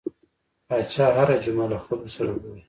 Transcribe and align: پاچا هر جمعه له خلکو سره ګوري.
پاچا 0.67 1.05
هر 1.17 1.29
جمعه 1.43 1.65
له 1.71 1.77
خلکو 1.85 2.09
سره 2.15 2.31
ګوري. 2.41 2.59